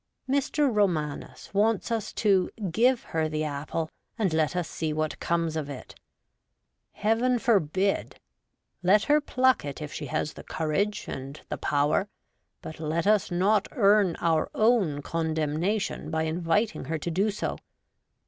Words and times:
Mr. 0.27 0.67
Romanes 0.73 1.53
wants 1.53 1.91
us 1.91 2.11
to' 2.11 2.49
give 2.81 3.03
her 3.03 3.29
the 3.29 3.43
apple,, 3.43 3.87
and 4.17 4.33
let 4.33 4.55
us 4.55 4.67
see 4.67 4.91
what 4.91 5.19
comes 5.19 5.55
of 5.55 5.69
it.' 5.69 5.93
Heaven 6.93 7.37
forbid: 7.37 8.19
let 8.81 9.03
her 9.03 9.21
pluck 9.21 9.63
it 9.63 9.79
if 9.79 9.93
she 9.93 10.07
has 10.07 10.33
the 10.33 10.43
courage 10.43 11.07
and 11.07 11.39
the 11.49 11.57
power, 11.59 12.07
but 12.63 12.79
let 12.79 13.05
us 13.05 13.29
not 13.29 13.67
earn 13.73 14.15
our 14.21 14.49
own 14.55 15.03
condemnation 15.03 16.05
WOMAN 16.05 16.07
UP 16.07 16.11
TO 16.11 16.17
DATE. 16.17 16.31
27 16.45 16.45
by 16.49 16.55
inviting 16.63 16.85
her 16.85 16.97
to 16.97 17.11
do 17.11 17.29
so. 17.29 17.57